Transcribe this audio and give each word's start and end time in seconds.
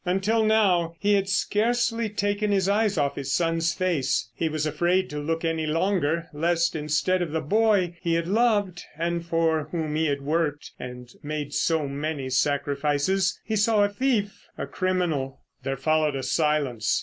Until 0.03 0.43
now 0.43 0.95
he 0.99 1.13
had 1.13 1.29
scarcely 1.29 2.09
taken 2.09 2.49
his 2.51 2.67
eyes 2.67 2.97
off 2.97 3.13
his 3.17 3.31
son's 3.31 3.71
face. 3.71 4.31
He 4.33 4.49
was 4.49 4.65
afraid 4.65 5.11
to 5.11 5.19
look 5.19 5.45
any 5.45 5.67
longer 5.67 6.27
lest 6.33 6.75
instead 6.75 7.21
of 7.21 7.29
the 7.31 7.39
boy 7.39 7.95
he 8.01 8.15
had 8.15 8.27
loved 8.27 8.83
and 8.97 9.23
for 9.23 9.65
whom 9.65 9.93
he 9.93 10.07
had 10.07 10.21
worked 10.23 10.71
and 10.79 11.07
made 11.21 11.53
so 11.53 11.87
many 11.87 12.31
sacrifices—he 12.31 13.55
saw 13.55 13.83
a 13.83 13.89
thief, 13.89 14.47
a 14.57 14.65
criminal. 14.65 15.41
There 15.61 15.77
followed 15.77 16.15
a 16.15 16.23
silence. 16.23 16.99